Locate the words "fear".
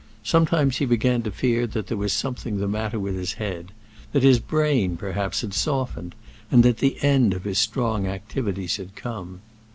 1.31-1.67